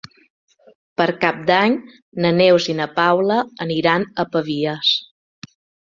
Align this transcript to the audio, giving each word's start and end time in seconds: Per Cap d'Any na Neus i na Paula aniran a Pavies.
Per 1.01 1.05
Cap 1.25 1.43
d'Any 1.49 1.75
na 2.25 2.33
Neus 2.39 2.67
i 2.73 2.77
na 2.79 2.89
Paula 2.97 3.39
aniran 3.67 4.11
a 4.25 4.29
Pavies. 4.37 4.95